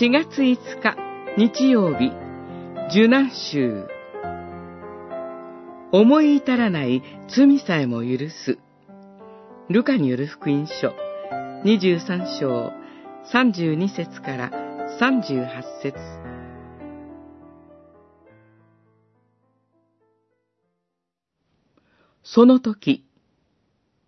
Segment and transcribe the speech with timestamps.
[0.00, 0.96] 4月5日
[1.36, 2.12] 日曜日
[2.88, 3.88] 受難週
[5.90, 8.60] 思い至らない罪さえも許す
[9.68, 10.94] ルカによる福音書
[11.64, 12.72] 23章
[13.32, 14.52] 32節から
[15.00, 15.98] 38節
[22.22, 23.04] その時、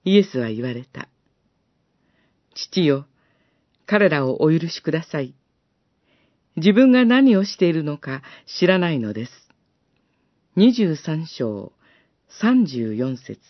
[0.04, 1.08] イエスは言われた。
[2.54, 3.06] 父よ、
[3.86, 5.34] 彼らをお許しください。
[6.56, 9.32] 自分が何をしているのか知らないのです。
[10.56, 11.72] 23章
[12.42, 13.40] 34節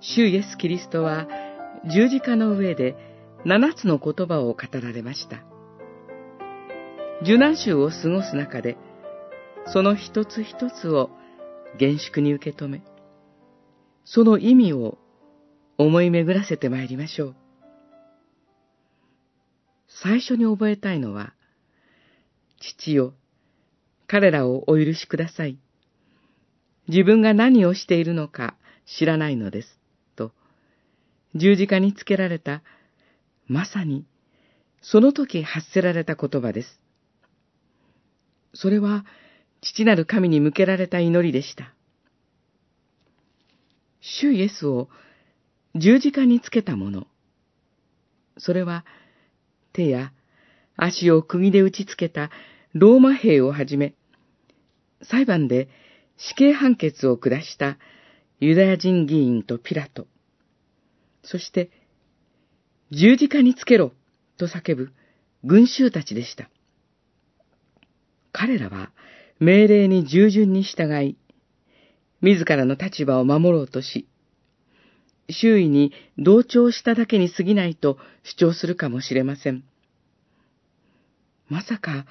[0.00, 1.28] 主イエス・キリストは
[1.92, 2.96] 十字架の上で
[3.44, 5.44] 七つの言葉を語られました。
[7.22, 8.78] 受難週を過ごす中で、
[9.66, 11.10] その一つ一つを
[11.78, 12.82] 厳粛に受け止め、
[14.04, 14.98] その意味を
[15.76, 17.34] 思い巡らせてまいりましょう。
[20.02, 21.34] 最初に覚えたいのは、
[22.60, 23.14] 父よ、
[24.06, 25.58] 彼らをお許しください。
[26.88, 28.56] 自分が何をしているのか
[28.98, 29.68] 知らないのです。
[30.16, 30.32] と、
[31.34, 32.62] 十字架につけられた、
[33.46, 34.06] まさに、
[34.80, 36.80] その時発せられた言葉です。
[38.54, 39.04] それは、
[39.60, 41.74] 父なる神に向けられた祈りでした。
[44.00, 44.88] 主イエスを
[45.74, 47.06] 十字架につけたもの。
[48.38, 48.84] それは、
[49.72, 50.12] 手や
[50.76, 52.30] 足を釘で打ちつけた
[52.72, 53.94] ローマ兵をはじめ、
[55.02, 55.68] 裁判で
[56.16, 57.78] 死刑判決を下した
[58.38, 60.06] ユダヤ人議員とピラト、
[61.22, 61.70] そして、
[62.90, 63.92] 十字架につけろ
[64.36, 64.92] と叫ぶ
[65.44, 66.50] 群衆たちでした。
[68.32, 68.90] 彼らは
[69.38, 71.16] 命令に従順に従い、
[72.20, 74.06] 自らの立場を守ろうとし、
[75.28, 79.64] 周囲に同調しただけに過ぎないと主張するかもしれません。
[81.48, 82.06] まさか、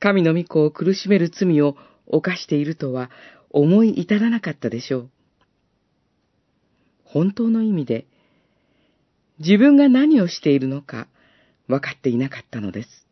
[0.00, 3.10] 神の御子を苦しめる罪を犯しているとは
[3.50, 5.10] 思い至らなかったでしょう。
[7.04, 8.06] 本当の意味で、
[9.38, 11.08] 自分が何をしているのか
[11.68, 13.06] 分かっていなかったのです。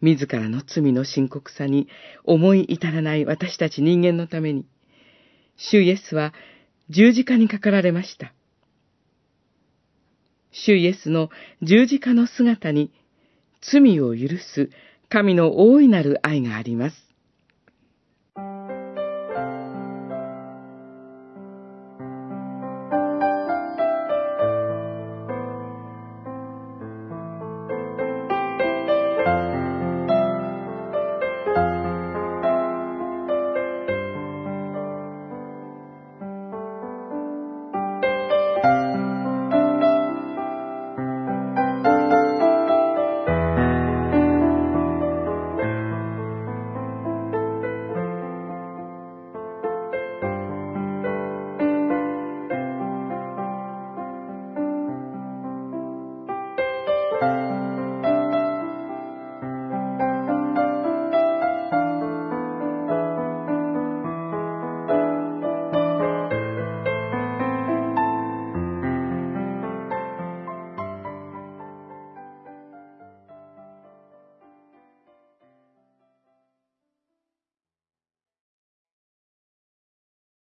[0.00, 1.88] 自らの罪の深刻さに
[2.24, 4.66] 思い至らない私たち人間のために、
[5.56, 6.32] 主イエスは
[6.88, 8.32] 十字架にかかられました。
[10.52, 11.30] 主イエスの
[11.62, 12.92] 十字架の姿に
[13.62, 14.70] 罪を許す
[15.08, 17.11] 神の大いなる愛があります。